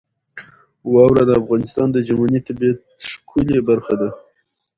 [0.93, 4.09] واوره د افغانستان د ژمنۍ طبیعت ښکلې برخه ده.